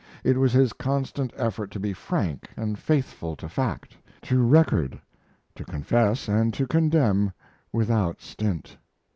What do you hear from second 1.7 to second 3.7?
be frank and faithful to